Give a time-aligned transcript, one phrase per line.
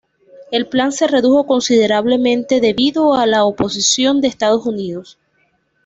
[0.49, 5.19] El plan se redujo considerablemente debido a la oposición de Estados Unidos.